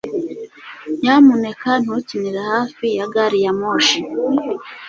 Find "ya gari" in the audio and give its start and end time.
2.97-3.39